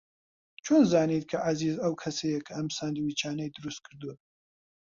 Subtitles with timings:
[0.65, 4.15] چۆن زانیت کە عەزیز ئەو کەسەیە کە ئەم ساندویچانەی دروست کردووە؟